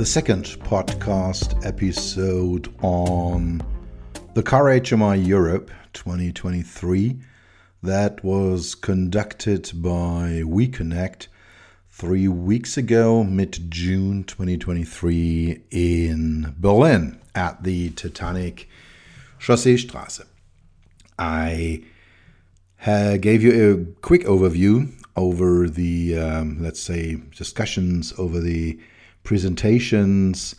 [0.00, 3.62] the second podcast episode on
[4.32, 7.18] the Car HMI Europe 2023
[7.82, 11.26] that was conducted by WeConnect
[11.90, 18.70] three weeks ago, mid June 2023, in Berlin at the Titanic
[19.38, 20.24] Chausseestraße.
[21.18, 21.84] I
[22.86, 28.80] uh, gave you a quick overview over the, um, let's say, discussions over the
[29.22, 30.54] presentations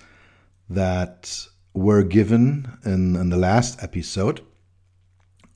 [0.70, 4.42] that were given in, in the last episode.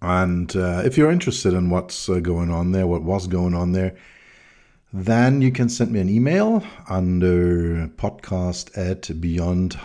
[0.01, 3.71] And uh, if you're interested in what's uh, going on there, what was going on
[3.71, 3.95] there,
[4.93, 9.75] then you can send me an email under podcast at beyond-hmi.de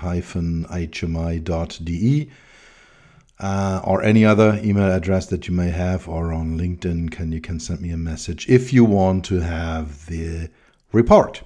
[3.41, 7.41] uh, or any other email address that you may have or on LinkedIn can you
[7.41, 10.49] can send me a message if you want to have the
[10.93, 11.43] report.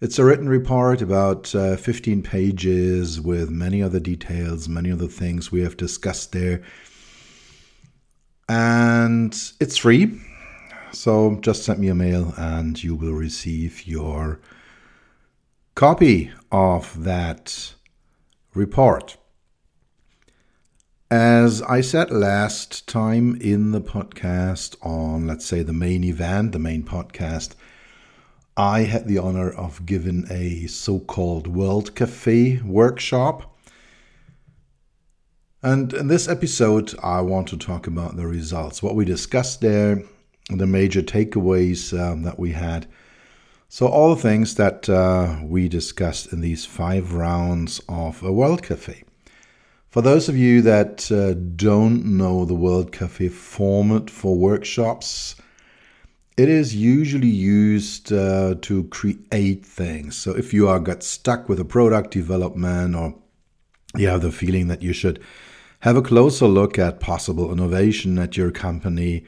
[0.00, 5.52] It's a written report about uh, 15 pages with many other details, many other things
[5.52, 6.62] we have discussed there.
[8.48, 10.20] And it's free.
[10.90, 14.40] So just send me a mail and you will receive your
[15.74, 17.74] copy of that
[18.52, 19.16] report.
[21.10, 26.58] As I said last time in the podcast on, let's say, the main event, the
[26.58, 27.54] main podcast,
[28.56, 33.52] I had the honor of giving a so called World Cafe workshop.
[35.60, 40.04] And in this episode, I want to talk about the results, what we discussed there,
[40.50, 42.86] the major takeaways um, that we had.
[43.68, 48.62] So, all the things that uh, we discussed in these five rounds of a World
[48.62, 49.02] Cafe.
[49.90, 55.34] For those of you that uh, don't know the World Cafe format for workshops,
[56.36, 60.16] it is usually used uh, to create things.
[60.16, 63.14] So if you are got stuck with a product development or
[63.96, 65.20] you have the feeling that you should
[65.80, 69.24] have a closer look at possible innovation at your company,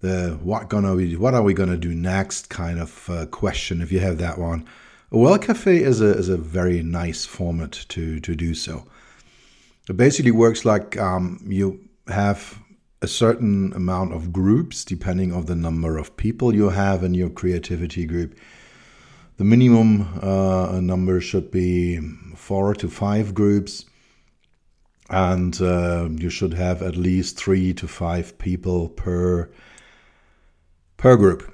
[0.00, 3.82] the what gonna be, what are we gonna do next kind of uh, question.
[3.82, 4.66] If you have that one,
[5.10, 8.86] World Cafe is a is a very nice format to to do so.
[9.88, 12.58] It basically works like um, you have
[13.02, 17.30] a certain amount of groups depending on the number of people you have in your
[17.30, 18.38] creativity group.
[19.38, 21.98] The minimum uh, number should be
[22.36, 23.86] four to five groups,
[25.08, 29.50] and uh, you should have at least three to five people per
[30.98, 31.50] per group.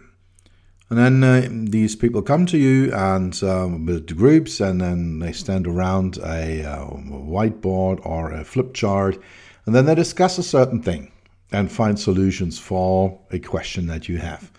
[0.91, 5.21] And then uh, these people come to you and um, build the groups, and then
[5.21, 9.17] they stand around a, a uh, whiteboard or a flip chart,
[9.65, 11.13] and then they discuss a certain thing
[11.53, 14.51] and find solutions for a question that you have.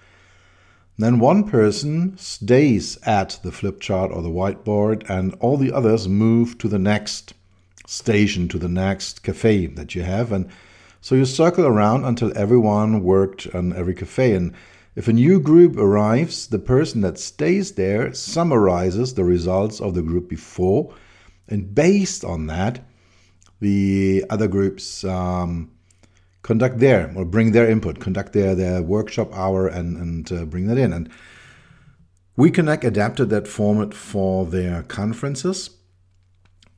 [0.98, 6.08] Then one person stays at the flip chart or the whiteboard, and all the others
[6.08, 7.34] move to the next
[7.86, 10.32] station, to the next cafe that you have.
[10.32, 10.50] And
[11.02, 14.34] so you circle around until everyone worked on every cafe.
[14.34, 14.54] And
[14.96, 20.02] if a new group arrives, the person that stays there summarizes the results of the
[20.02, 20.96] group before.
[21.48, 22.84] And based on that,
[23.60, 25.72] the other groups um,
[26.48, 30.66] conduct their or bring their input, conduct their, their workshop hour and, and uh, bring
[30.68, 30.94] that in.
[30.94, 31.10] And
[32.38, 35.72] WeConnect adapted that format for their conferences.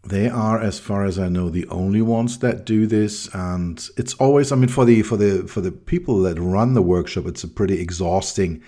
[0.01, 4.15] They are, as far as I know, the only ones that do this, and it's
[4.15, 4.51] always.
[4.51, 7.49] I mean, for the for the for the people that run the workshop, it's a
[7.49, 8.63] pretty exhausting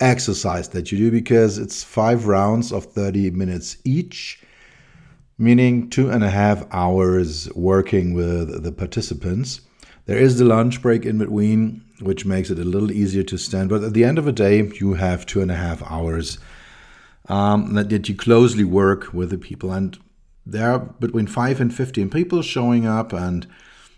[0.00, 4.42] exercise that you do because it's five rounds of thirty minutes each,
[5.36, 9.60] meaning two and a half hours working with the participants.
[10.08, 13.68] There is the lunch break in between, which makes it a little easier to stand.
[13.68, 16.38] But at the end of the day, you have two and a half hours
[17.28, 19.70] um, that, that you closely work with the people.
[19.70, 19.98] And
[20.46, 23.46] there are between 5 and 15 people showing up, and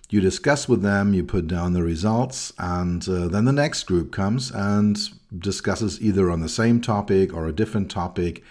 [0.08, 4.10] you discuss with them, you put down the results, and uh, then the next group
[4.10, 4.98] comes and
[5.38, 8.42] discusses either on the same topic or a different topic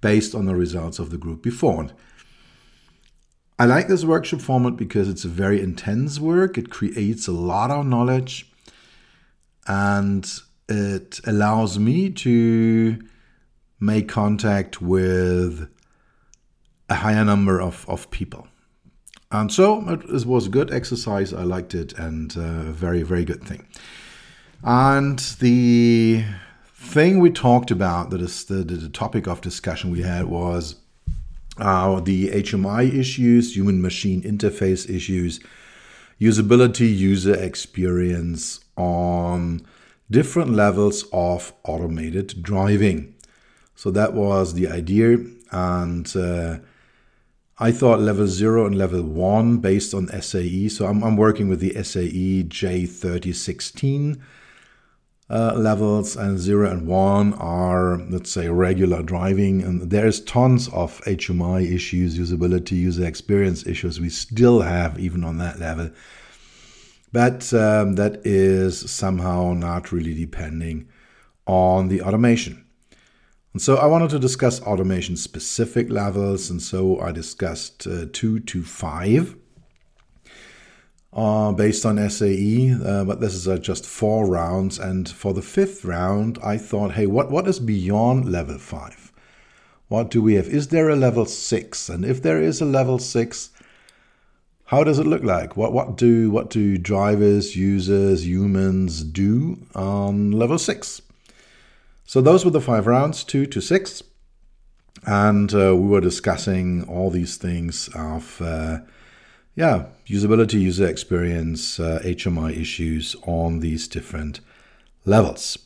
[0.00, 1.86] based on the results of the group before.
[3.58, 6.58] I like this workshop format because it's a very intense work.
[6.58, 8.52] It creates a lot of knowledge
[9.66, 10.30] and
[10.68, 12.98] it allows me to
[13.80, 15.68] make contact with
[16.90, 18.46] a higher number of, of people.
[19.32, 21.32] And so it was a good exercise.
[21.32, 23.66] I liked it and a very, very good thing.
[24.62, 26.24] And the
[26.74, 30.76] thing we talked about, that is the, the topic of discussion we had, was
[31.58, 35.40] uh, the HMI issues, human machine interface issues,
[36.20, 39.66] usability, user experience on
[40.10, 43.14] different levels of automated driving.
[43.74, 45.18] So that was the idea.
[45.50, 46.58] And uh,
[47.58, 50.68] I thought level zero and level one based on SAE.
[50.68, 54.20] So I'm, I'm working with the SAE J3016
[55.28, 59.60] uh, levels and 0 and 1 are let's say regular driving.
[59.60, 64.00] And there is tons of HMI issues usability user experience issues.
[64.00, 65.90] We still have even on that level.
[67.12, 70.88] But um, that is somehow not really depending
[71.46, 72.64] on the automation.
[73.52, 76.50] And so I wanted to discuss automation specific levels.
[76.50, 79.36] And so I discussed uh, 2 to 5
[81.16, 84.78] are based on SAE, uh, but this is uh, just four rounds.
[84.78, 89.10] And for the fifth round, I thought, hey, what, what is beyond level five?
[89.88, 90.46] What do we have?
[90.46, 91.88] Is there a level six?
[91.88, 93.50] And if there is a level six,
[94.66, 95.56] how does it look like?
[95.56, 101.00] What what do what do drivers, users, humans do on level six?
[102.04, 104.02] So those were the five rounds, two to six,
[105.06, 108.78] and uh, we were discussing all these things of uh,
[109.56, 114.40] yeah, usability, user experience, uh, HMI issues on these different
[115.06, 115.58] levels.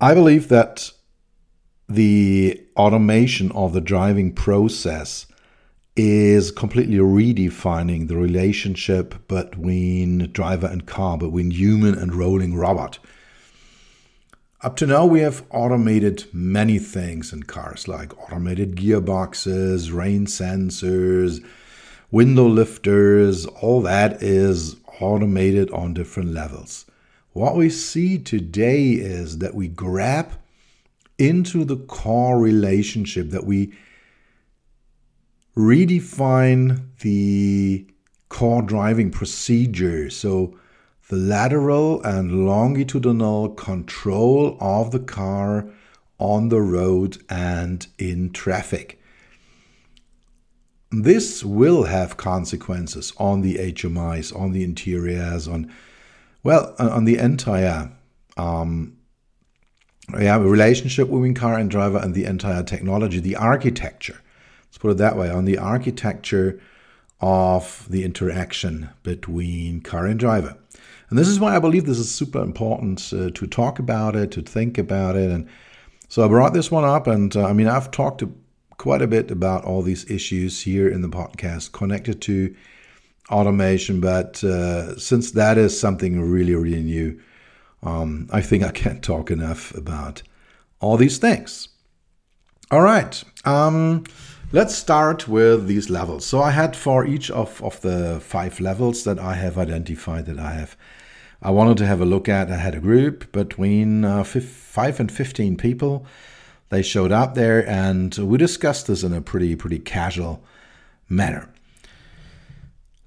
[0.00, 0.90] I believe that
[1.88, 5.26] the automation of the driving process
[5.94, 12.98] is completely redefining the relationship between driver and car, between human and rolling robot.
[14.64, 21.44] Up to now, we have automated many things in cars, like automated gearboxes, rain sensors,
[22.12, 26.86] window lifters, all that is automated on different levels.
[27.32, 30.30] What we see today is that we grab
[31.18, 33.72] into the car relationship, that we
[35.56, 37.84] redefine the
[38.28, 40.08] car driving procedure.
[40.08, 40.56] So
[41.12, 45.68] the lateral and longitudinal control of the car
[46.16, 48.98] on the road and in traffic.
[50.90, 55.70] This will have consequences on the HMIs, on the interiors, on
[56.42, 57.92] well, on the entire
[58.38, 58.96] um,
[60.18, 64.22] yeah, relationship between car and driver and the entire technology, the architecture.
[64.64, 66.58] Let's put it that way on the architecture
[67.20, 70.56] of the interaction between car and driver.
[71.12, 74.30] And this is why I believe this is super important uh, to talk about it,
[74.30, 75.30] to think about it.
[75.30, 75.46] And
[76.08, 77.06] so I brought this one up.
[77.06, 78.22] And uh, I mean, I've talked
[78.78, 82.56] quite a bit about all these issues here in the podcast connected to
[83.30, 84.00] automation.
[84.00, 87.20] But uh, since that is something really, really new,
[87.82, 90.22] um, I think I can't talk enough about
[90.80, 91.68] all these things.
[92.70, 93.22] All right.
[93.44, 94.04] Um,
[94.54, 96.26] Let's start with these levels.
[96.26, 100.38] So I had for each of, of the five levels that I have identified that
[100.38, 100.76] I have
[101.44, 102.52] I wanted to have a look at.
[102.52, 106.06] I had a group between uh, five and 15 people.
[106.68, 110.42] They showed up there and we discussed this in a pretty, pretty casual
[111.08, 111.48] manner.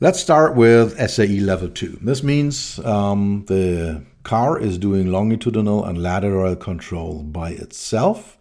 [0.02, 2.00] Let's start with SAE level 2.
[2.02, 8.38] This means um, the car is doing longitudinal and lateral control by itself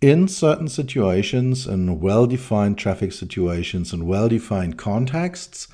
[0.00, 5.66] in certain situations, in well defined traffic situations, and well defined contexts.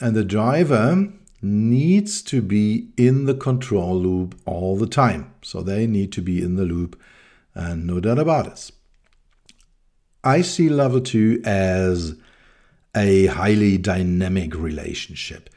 [0.00, 1.08] And the driver
[1.42, 5.34] needs to be in the control loop all the time.
[5.42, 6.98] So they need to be in the loop,
[7.54, 8.70] and no doubt about it.
[10.24, 12.14] I see level two as
[12.94, 15.50] a highly dynamic relationship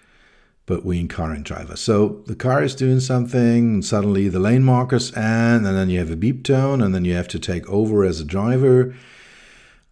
[0.65, 1.75] between car and driver.
[1.75, 5.99] So the car is doing something, and suddenly the lane markers end, and then you
[5.99, 8.95] have a beep tone, and then you have to take over as a driver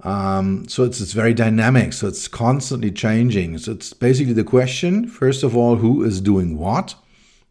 [0.03, 1.93] um, so it's, it's very dynamic.
[1.93, 3.57] So it's constantly changing.
[3.57, 6.95] So it's basically the question first of all, who is doing what?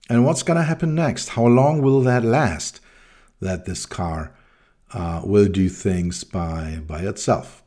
[0.08, 1.30] And what's going to happen next?
[1.30, 2.80] How long will that last
[3.40, 4.34] that this car
[4.94, 7.62] uh, will do things by by itself.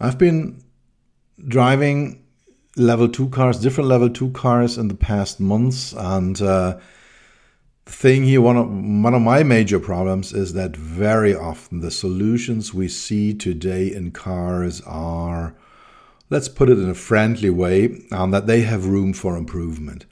[0.00, 0.62] I've been
[1.48, 2.22] driving
[2.76, 6.78] level two cars, different level two cars in the past months, and uh,
[7.86, 12.74] thing here, one of one of my major problems is that very often the solutions
[12.74, 15.54] we see today in cars are,
[16.28, 20.06] let's put it in a friendly way, um, that they have room for improvement.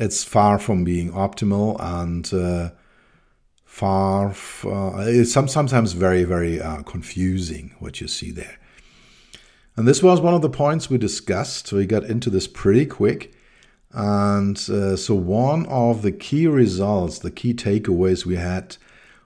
[0.00, 2.32] It's far from being optimal and.
[2.32, 2.70] Uh,
[3.72, 4.34] far,
[4.66, 8.58] uh, it's sometimes very, very uh, confusing what you see there.
[9.76, 11.72] And this was one of the points we discussed.
[11.72, 13.32] We got into this pretty quick.
[13.92, 18.76] And uh, so, one of the key results, the key takeaways we had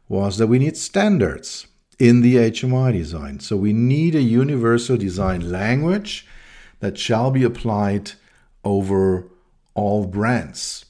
[0.09, 1.67] was that we need standards
[1.99, 3.39] in the HMI design.
[3.39, 6.27] So, we need a universal design language
[6.81, 8.13] that shall be applied
[8.65, 9.29] over
[9.75, 10.85] all brands.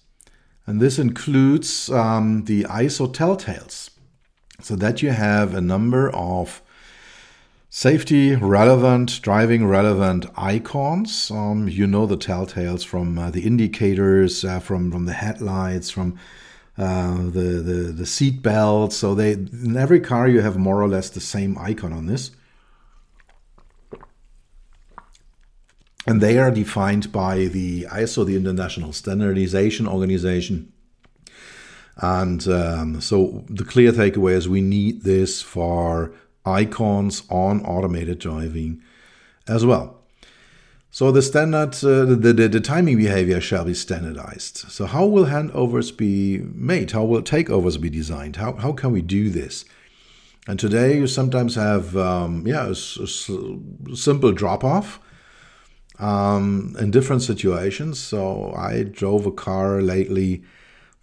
[0.66, 3.90] And this includes um, the ISO telltales,
[4.60, 6.62] so that you have a number of
[7.76, 11.30] safety relevant, driving relevant icons.
[11.30, 16.18] Um, you know the telltales from uh, the indicators, uh, from, from the headlights, from
[16.78, 18.94] uh, the, the, the seat belt.
[18.94, 22.30] So they in every car you have more or less the same icon on this.
[26.08, 30.72] and they are defined by the ISO, the International Standardization Organization.
[31.96, 36.14] And um, so the clear takeaway is we need this for
[36.46, 38.80] icons on automated driving
[39.48, 39.96] as well.
[40.90, 44.56] So the standard, uh, the, the, the timing behavior shall be standardized.
[44.56, 46.92] So how will handovers be made?
[46.92, 48.36] How will takeovers be designed?
[48.36, 49.66] How, how can we do this?
[50.48, 55.00] And today you sometimes have, um, yeah, a, a simple drop off
[55.98, 57.98] um, in different situations.
[58.00, 60.44] So I drove a car lately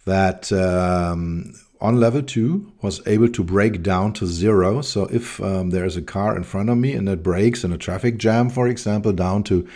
[0.06, 4.80] that um, on level two was able to brake down to zero.
[4.80, 7.78] So if um, there's a car in front of me and it brakes in a
[7.78, 9.68] traffic jam, for example, down to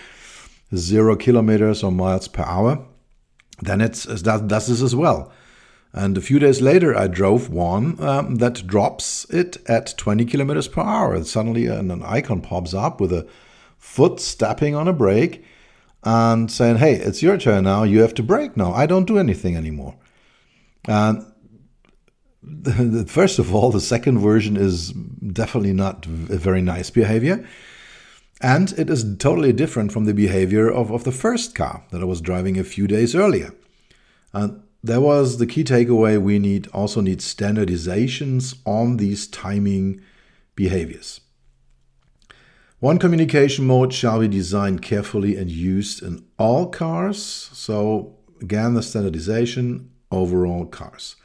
[0.74, 2.82] zero kilometers or miles per hour,
[3.60, 5.30] then it does this as well.
[5.92, 10.66] And a few days later, I drove one um, that drops it at 20 kilometers
[10.66, 11.14] per hour.
[11.14, 13.28] And suddenly, an, an icon pops up with a
[13.76, 15.44] foot stepping on a brake
[16.04, 17.82] and saying, hey, it's your turn now.
[17.82, 18.72] You have to brake now.
[18.72, 19.96] I don't do anything anymore.
[20.86, 21.24] And
[23.06, 27.46] first of all, the second version is definitely not a very nice behavior.
[28.40, 32.04] And it is totally different from the behavior of, of the first car that I
[32.04, 33.52] was driving a few days earlier.
[34.32, 36.20] Uh, and that was the key takeaway.
[36.20, 40.00] We need also need standardizations on these timing
[40.54, 41.20] behaviors.
[42.78, 47.20] One communication mode shall be designed carefully and used in all cars.
[47.52, 51.16] So, again, the standardization overall cars.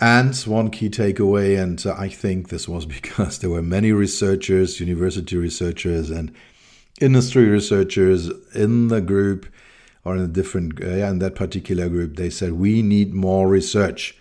[0.00, 5.36] And one key takeaway, and I think this was because there were many researchers, university
[5.36, 6.32] researchers, and
[7.00, 9.46] industry researchers in the group
[10.04, 14.16] or in a different, uh, in that particular group, they said we need more research.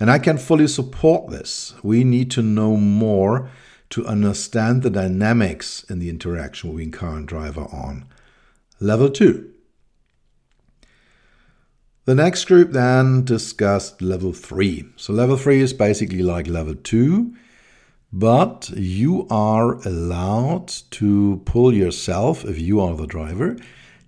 [0.00, 1.74] And I can fully support this.
[1.82, 3.50] We need to know more
[3.90, 8.06] to understand the dynamics in the interaction between car and driver on
[8.80, 9.51] level 2.
[12.04, 14.86] The next group then discussed level 3.
[14.96, 17.32] So, level 3 is basically like level 2,
[18.12, 23.56] but you are allowed to pull yourself, if you are the driver,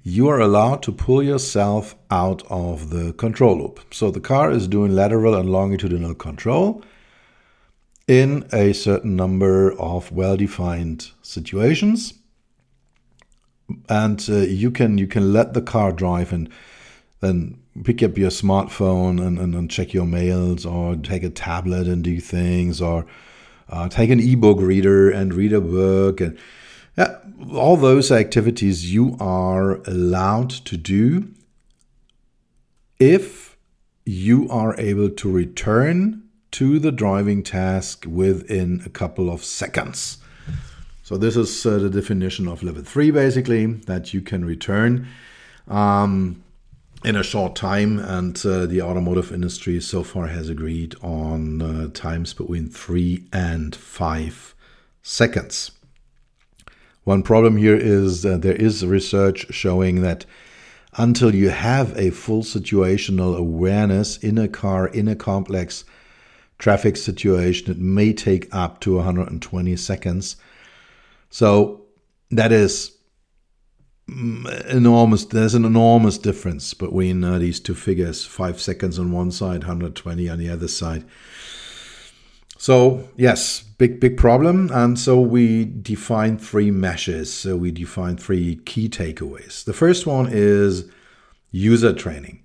[0.03, 3.81] you are allowed to pull yourself out of the control loop.
[3.95, 6.83] So, the car is doing lateral and longitudinal control
[8.09, 12.15] in a certain number of well-defined situations
[13.89, 16.51] and uh, you can you can let the car drive and
[17.21, 21.89] then pick up your smartphone and, and, and, check your mails or take a tablet
[21.89, 23.05] and do things or
[23.69, 26.39] uh, take an ebook reader and read a book and
[26.97, 27.19] yeah,
[27.53, 31.29] all those activities you are allowed to do
[33.01, 33.57] if
[34.07, 40.19] you are able to return to the driving task within a couple of seconds.
[41.03, 45.09] So this is uh, the definition of level three, basically, that you can return
[45.67, 46.43] um,
[47.05, 47.99] in a short time.
[47.99, 53.75] And uh, the automotive industry so far has agreed on uh, times between three and
[53.77, 54.55] five
[55.03, 55.71] seconds.
[57.05, 60.25] One problem here is there is research showing that
[60.97, 65.85] until you have a full situational awareness in a car, in a complex
[66.59, 67.71] traffic situation.
[67.71, 70.37] It may take up to 120 seconds.
[71.31, 71.83] So
[72.31, 72.94] that is
[74.09, 75.25] enormous.
[75.25, 80.29] There's an enormous difference between uh, these two figures five seconds on one side, 120
[80.29, 81.05] on the other side.
[82.59, 84.71] So yes, big big problem.
[84.73, 87.33] And so we define three meshes.
[87.33, 89.65] So we define three key takeaways.
[89.65, 90.91] The first one is
[91.51, 92.43] user training.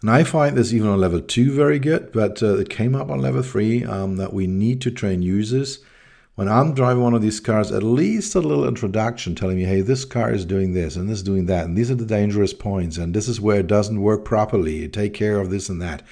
[0.00, 3.10] And I find this even on level two very good, but uh, it came up
[3.10, 5.80] on level three um, that we need to train users.
[6.38, 9.80] When I'm driving one of these cars, at least a little introduction telling me, hey,
[9.80, 12.54] this car is doing this and this is doing that, and these are the dangerous
[12.54, 14.86] points, and this is where it doesn't work properly.
[14.86, 16.04] Take care of this and that.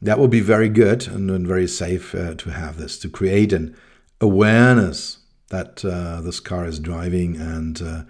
[0.00, 3.52] That would be very good and, and very safe uh, to have this, to create
[3.52, 3.76] an
[4.20, 5.18] awareness
[5.50, 8.02] that uh, this car is driving and uh,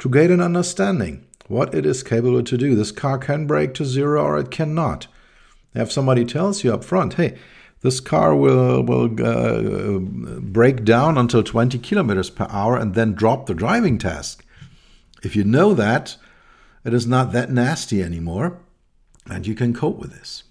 [0.00, 2.74] to get an understanding what it is capable to do.
[2.74, 5.06] This car can brake to zero or it cannot.
[5.74, 7.38] If somebody tells you up front, hey,
[7.80, 9.98] this car will will uh,
[10.40, 14.44] brake down until 20 kilometers per hour and then drop the driving task.
[15.22, 16.16] If you know that,
[16.84, 18.58] it is not that nasty anymore,
[19.26, 20.44] and you can cope with this.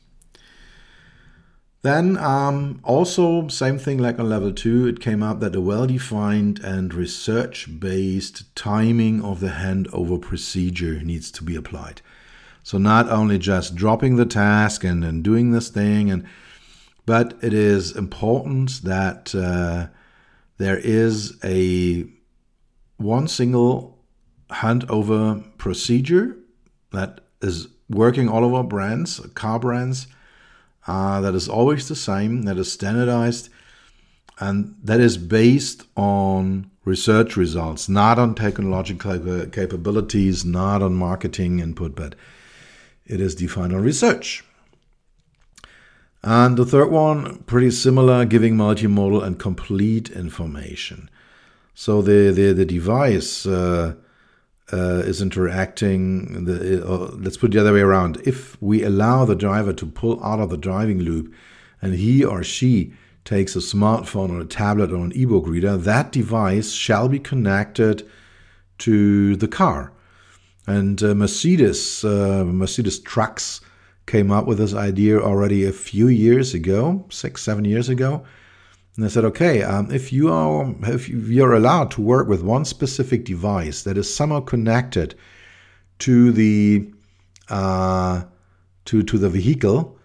[1.84, 6.60] Then um, also same thing like on level two, it came up that a well-defined
[6.60, 12.02] and research-based timing of the handover procedure needs to be applied.
[12.64, 16.26] So not only just dropping the task and, and doing this thing, and
[17.08, 19.88] but it is important that uh,
[20.58, 22.06] there is a
[22.98, 23.98] one single
[24.50, 26.38] handover procedure
[26.92, 30.08] that is working all over brands, car brands
[30.86, 33.50] uh, that is always the same, that is standardized,
[34.40, 41.96] and that is based on research results, not on technological capabilities, not on marketing input,
[41.96, 42.16] but
[43.06, 44.44] it is defined on research.
[46.24, 51.10] And the third one, pretty similar, giving multimodal and complete information.
[51.74, 53.96] So the the, the device uh,
[54.74, 56.46] uh, is interacting.
[56.46, 58.22] The, uh, let's put it the other way around.
[58.26, 61.34] If we allow the driver to pull out of the driving loop,
[61.82, 62.94] and he or she
[63.24, 68.08] takes a smartphone or a tablet or an ebook reader, that device shall be connected
[68.80, 69.94] to the car.
[70.66, 73.62] And uh, Mercedes, uh, Mercedes trucks
[74.08, 78.26] came up with this idea already a few years ago, six, seven years ago.
[78.96, 82.66] And I said, okay, um, if you are if you're allowed to work with one
[82.66, 85.14] specific device that is somehow connected
[86.00, 86.92] to the
[87.50, 88.24] uh,
[88.86, 90.00] to to the vehicle,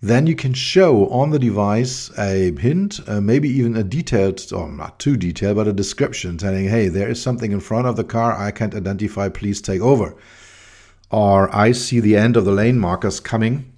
[0.00, 4.70] then you can show on the device a hint, uh, maybe even a detailed, or
[4.70, 8.04] not too detailed, but a description telling, hey, there is something in front of the
[8.04, 9.30] car I can't identify.
[9.30, 10.14] Please take over.
[11.14, 13.74] Or I see the end of the lane markers coming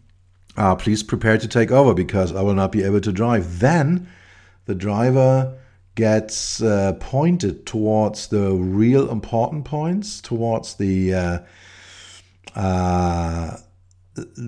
[0.56, 3.60] uh, please prepare to take over because I will not be able to drive.
[3.60, 4.08] Then
[4.64, 5.58] the driver
[5.94, 11.38] gets uh, pointed towards the real important points, towards the uh,
[12.54, 13.58] uh,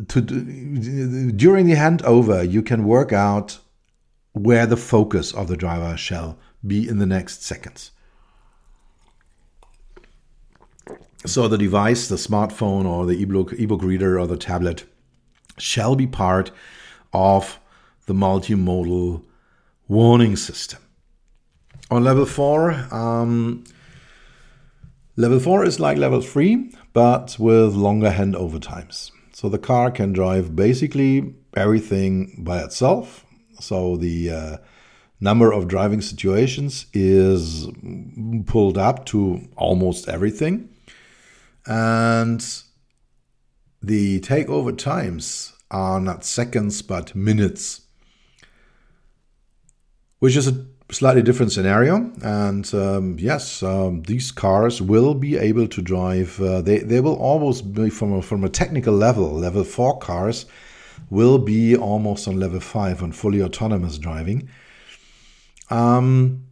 [0.08, 3.58] to during the handover, you can work out
[4.32, 7.90] where the focus of the driver shall be in the next seconds.
[11.26, 14.84] So the device, the smartphone or the ebook ebook reader or the tablet
[15.58, 16.50] shall be part
[17.12, 17.58] of
[18.06, 19.24] the multimodal
[19.88, 20.80] warning system.
[21.90, 23.64] On level four, um,
[25.16, 29.10] level four is like level three, but with longer handover times.
[29.32, 33.24] So the car can drive basically everything by itself.
[33.60, 34.56] So the uh,
[35.20, 37.68] number of driving situations is
[38.46, 40.68] pulled up to almost everything.
[41.66, 42.44] And
[43.82, 47.82] the takeover times are not seconds but minutes,
[50.18, 52.10] which is a slightly different scenario.
[52.22, 56.40] And um, yes, um, these cars will be able to drive.
[56.40, 59.32] Uh, they they will almost be from a, from a technical level.
[59.32, 60.46] Level four cars
[61.10, 64.48] will be almost on level five on fully autonomous driving.
[65.70, 66.47] Um,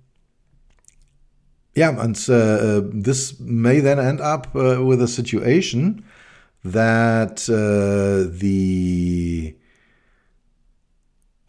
[1.77, 6.05] yeah, and uh, uh this may then end up uh, with a situation
[6.65, 9.55] that the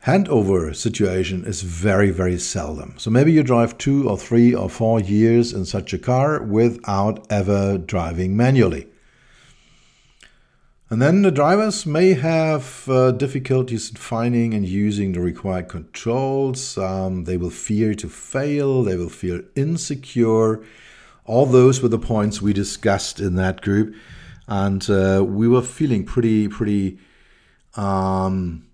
[0.08, 2.96] handover situation is very, very seldom.
[2.98, 7.28] So maybe you drive two or three or four years in such a car without
[7.30, 8.88] ever driving manually.
[10.89, 16.78] And then the drivers may have uh, difficulties in finding and using the required controls.
[16.78, 18.84] Um, they will fear to fail.
[18.84, 20.63] They will feel insecure.
[21.26, 23.93] All those were the points we discussed in that group
[24.47, 26.97] and uh, we were feeling pretty pretty
[27.76, 28.65] um,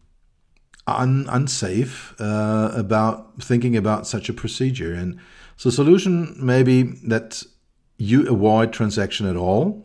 [0.87, 4.93] un- unsafe uh, about thinking about such a procedure.
[4.93, 5.19] And
[5.57, 7.43] so, solution maybe that
[7.97, 9.82] you avoid transaction at all.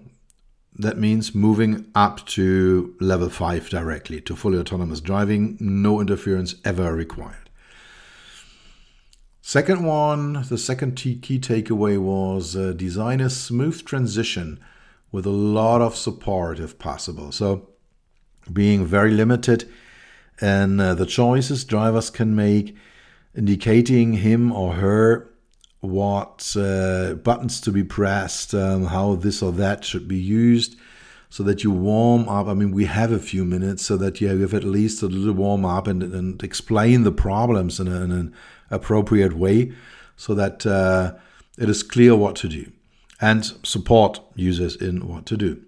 [0.79, 6.95] That means moving up to level 5 directly to fully autonomous driving, no interference ever
[6.95, 7.51] required.
[9.43, 14.61] Second one, the second key takeaway was uh, design a smooth transition
[15.11, 17.33] with a lot of support if possible.
[17.33, 17.71] So,
[18.53, 19.69] being very limited
[20.41, 22.77] in uh, the choices drivers can make,
[23.35, 25.29] indicating him or her
[25.81, 30.77] what uh, buttons to be pressed, um, how this or that should be used,
[31.31, 32.47] so that you warm up.
[32.47, 35.35] I mean, we have a few minutes so that you have at least a little
[35.35, 38.35] warm up and, and explain the problems in, a, in an
[38.71, 39.73] appropriate way
[40.17, 41.15] so that uh,
[41.59, 42.73] it is clear what to do
[43.21, 45.63] and support users in what to do.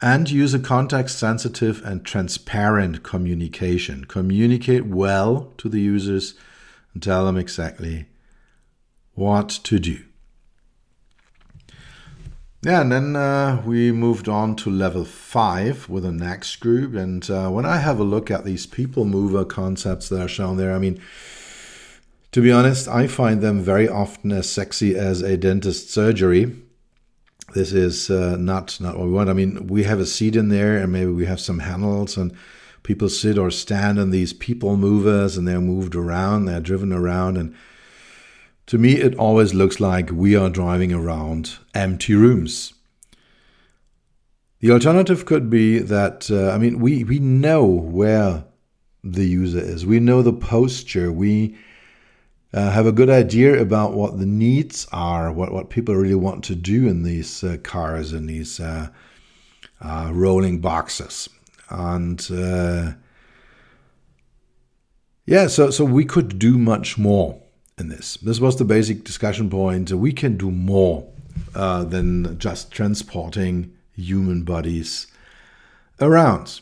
[0.00, 4.04] And use a context sensitive and transparent communication.
[4.06, 6.34] Communicate well to the users
[6.92, 8.06] and tell them exactly
[9.14, 10.04] what to do.
[12.64, 16.94] Yeah, and then uh, we moved on to level five with the next group.
[16.94, 20.58] And uh, when I have a look at these people mover concepts that are shown
[20.58, 21.00] there, I mean,
[22.30, 26.56] to be honest, I find them very often as sexy as a dentist surgery.
[27.52, 29.28] This is uh, not not what we want.
[29.28, 32.32] I mean, we have a seat in there, and maybe we have some handles, and
[32.84, 37.36] people sit or stand on these people movers, and they're moved around, they're driven around,
[37.36, 37.54] and
[38.66, 42.74] to me, it always looks like we are driving around empty rooms.
[44.60, 48.44] The alternative could be that, uh, I mean, we, we know where
[49.02, 51.56] the user is, we know the posture, we
[52.54, 56.44] uh, have a good idea about what the needs are, what, what people really want
[56.44, 58.88] to do in these uh, cars, in these uh,
[59.80, 61.28] uh, rolling boxes.
[61.68, 62.92] And uh,
[65.26, 67.41] yeah, so, so we could do much more
[67.82, 68.16] in this.
[68.22, 69.92] This was the basic discussion point.
[69.92, 71.06] We can do more
[71.54, 75.08] uh, than just transporting human bodies
[76.00, 76.60] around.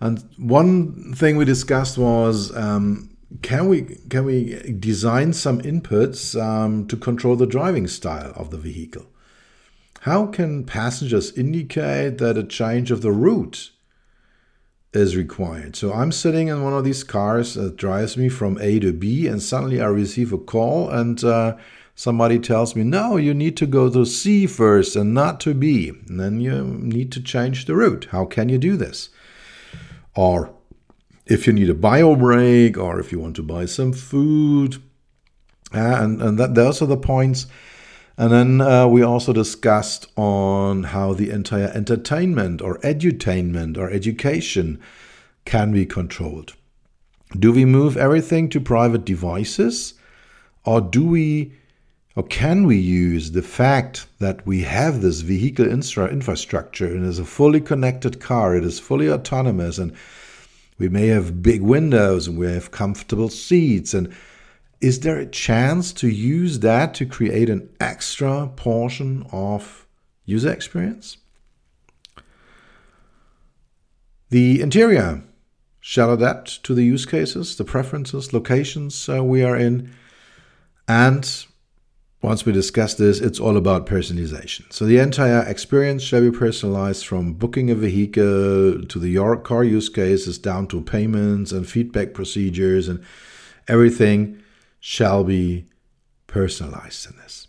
[0.00, 6.86] And one thing we discussed was um, can we can we design some inputs um,
[6.88, 9.06] to control the driving style of the vehicle?
[10.00, 13.70] How can passengers indicate that a change of the route
[14.92, 15.76] is required.
[15.76, 19.26] So I'm sitting in one of these cars that drives me from A to B,
[19.26, 21.56] and suddenly I receive a call, and uh,
[21.94, 25.88] somebody tells me, No, you need to go to C first and not to B.
[25.88, 28.08] And then you need to change the route.
[28.10, 29.10] How can you do this?
[30.14, 30.54] Or
[31.26, 34.76] if you need a bio break, or if you want to buy some food.
[35.74, 37.46] Uh, and and that, those are the points
[38.18, 44.80] and then uh, we also discussed on how the entire entertainment or edutainment or education
[45.44, 46.54] can be controlled.
[47.38, 49.94] Do we move everything to private devices?
[50.64, 51.52] Or do we
[52.16, 57.18] or can we use the fact that we have this vehicle infra- infrastructure and is
[57.18, 59.92] a fully connected car, it is fully autonomous, and
[60.78, 64.10] we may have big windows and we have comfortable seats and
[64.80, 69.86] is there a chance to use that to create an extra portion of
[70.24, 71.16] user experience?
[74.28, 75.22] The interior
[75.80, 79.92] shall adapt to the use cases, the preferences, locations uh, we are in.
[80.88, 81.46] And
[82.22, 84.72] once we discuss this, it's all about personalization.
[84.72, 89.62] So the entire experience shall be personalized from booking a vehicle to the your car
[89.62, 93.02] use cases down to payments and feedback procedures and
[93.68, 94.42] everything
[94.88, 95.64] shall be
[96.28, 97.48] personalized in this.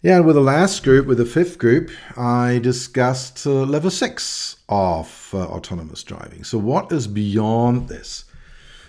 [0.00, 4.56] Yeah, and with the last group, with the fifth group, I discussed uh, level six
[4.68, 6.42] of uh, autonomous driving.
[6.42, 8.24] So, what is beyond this?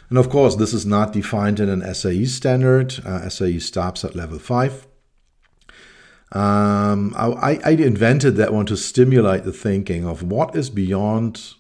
[0.10, 2.96] And of course, this is not defined in an SAE standard.
[3.06, 4.88] Uh, SAE stops at level five.
[6.32, 11.54] Um, I, I invented that one to stimulate the thinking of what is beyond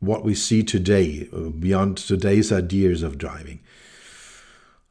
[0.00, 3.60] what we see today, uh, beyond today's ideas of driving.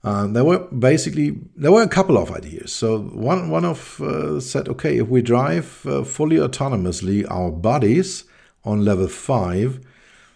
[0.04, 2.72] Uh, there were basically there were a couple of ideas.
[2.72, 8.26] So one one of uh, said, okay, if we drive uh, fully autonomously our bodies
[8.64, 9.80] on level five,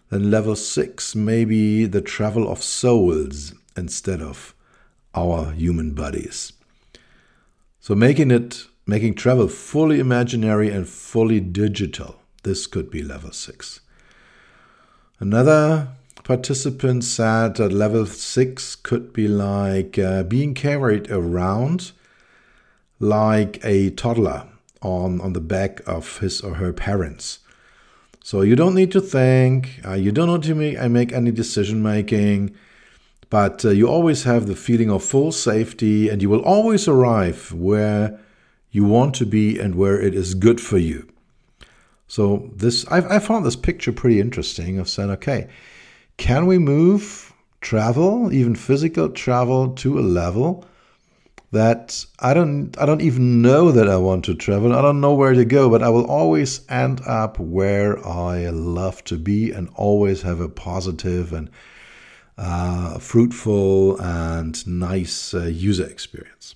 [0.10, 4.55] then level six maybe the travel of souls instead of
[5.13, 6.53] our human bodies.
[7.79, 12.15] So making it making travel fully imaginary and fully digital.
[12.43, 13.81] This could be level six.
[15.21, 15.89] Another
[16.23, 21.91] participant said that level six could be like uh, being carried around
[22.99, 24.47] like a toddler
[24.81, 27.38] on, on the back of his or her parents.
[28.23, 31.29] So you don't need to think, uh, you don't need to make, uh, make any
[31.29, 32.55] decision making,
[33.29, 37.53] but uh, you always have the feeling of full safety and you will always arrive
[37.53, 38.19] where
[38.71, 41.11] you want to be and where it is good for you.
[42.12, 45.47] So this I, I found this picture pretty interesting of saying, okay,
[46.17, 50.65] can we move travel, even physical travel, to a level
[51.52, 54.74] that I don't I don't even know that I want to travel.
[54.74, 59.06] I don't know where to go, but I will always end up where I love
[59.06, 61.50] to be and always have a positive and
[62.38, 66.56] uh, fruitful and nice uh, user experience.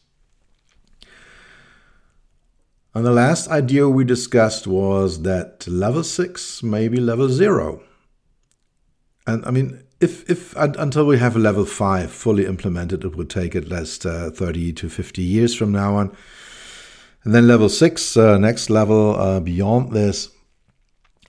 [2.95, 7.83] And the last idea we discussed was that level six, maybe level zero.
[9.27, 13.29] And I mean, if, if until we have a level five fully implemented, it would
[13.29, 16.15] take at least uh, 30 to 50 years from now on.
[17.25, 20.29] And then level six, uh, next level uh, beyond this.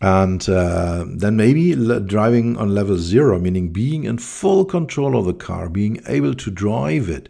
[0.01, 5.35] And uh, then maybe driving on level zero, meaning being in full control of the
[5.35, 7.29] car, being able to drive it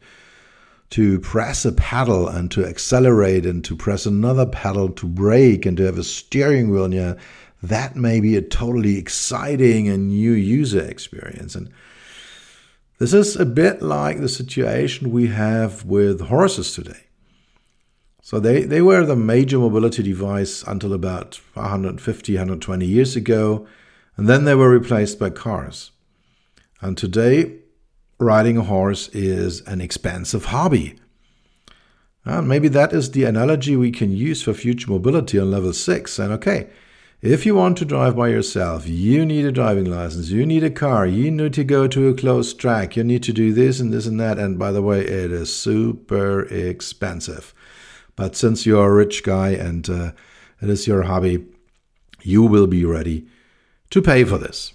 [0.90, 5.76] to press a pedal and to accelerate and to press another pedal to brake and
[5.76, 7.14] to have a steering wheel, yeah,
[7.62, 11.54] that may be a totally exciting and new user experience.
[11.54, 11.70] And
[12.98, 17.06] this is a bit like the situation we have with horses today.
[18.22, 23.66] So they, they were the major mobility device until about 150, 120 years ago,
[24.16, 25.92] and then they were replaced by cars.
[26.80, 27.58] And today,
[28.18, 30.98] riding a horse is an expensive hobby.
[32.24, 36.18] And maybe that is the analogy we can use for future mobility on level 6.
[36.18, 36.68] And okay,
[37.22, 40.70] if you want to drive by yourself, you need a driving license, you need a
[40.70, 43.92] car, you need to go to a closed track, you need to do this and
[43.92, 44.38] this and that.
[44.38, 47.54] And by the way, it is super expensive.
[48.16, 50.12] But since you're a rich guy and uh,
[50.60, 51.46] it is your hobby,
[52.22, 53.26] you will be ready
[53.90, 54.72] to pay for this.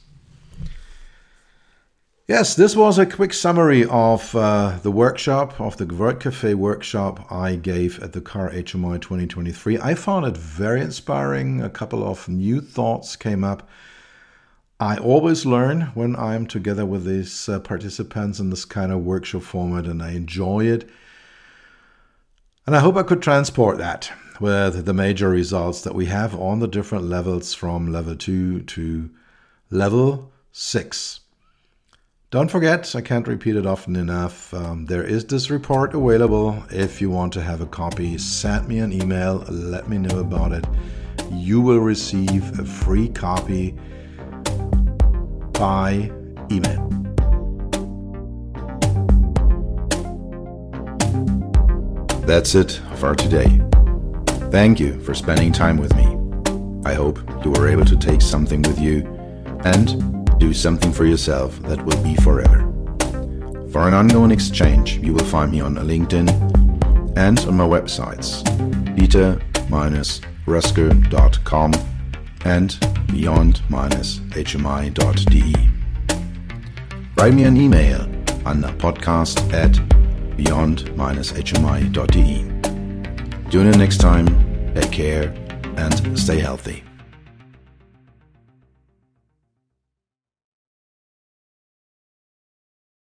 [2.28, 7.32] Yes, this was a quick summary of uh, the workshop, of the World Cafe workshop
[7.32, 9.80] I gave at the Car HMI 2023.
[9.80, 11.64] I found it very inspiring.
[11.64, 13.68] A couple of new thoughts came up.
[14.80, 19.42] I always learn when I'm together with these uh, participants in this kind of workshop
[19.42, 20.88] format, and I enjoy it.
[22.68, 26.60] And I hope I could transport that with the major results that we have on
[26.60, 29.10] the different levels from level 2 to
[29.72, 31.21] level 6.
[32.32, 36.64] Don't forget, I can't repeat it often enough, um, there is this report available.
[36.70, 40.54] If you want to have a copy, send me an email, let me know about
[40.54, 40.66] it.
[41.30, 43.78] You will receive a free copy
[45.52, 46.10] by
[46.50, 46.88] email.
[52.26, 53.60] That's it for today.
[54.52, 56.06] Thank you for spending time with me.
[56.90, 59.06] I hope you were able to take something with you
[59.66, 62.68] and do something for yourself that will be forever.
[63.72, 66.28] For an ongoing exchange, you will find me on LinkedIn
[67.16, 68.44] and on my websites
[68.98, 71.72] peter-roessger.com
[72.44, 72.76] and
[73.12, 75.70] beyond-hmi.de.
[77.18, 78.02] Write me an email
[78.44, 79.80] on podcast at
[80.38, 82.46] beyond-hmi.de.
[83.52, 85.32] Tune in next time, take care,
[85.78, 86.84] and stay healthy.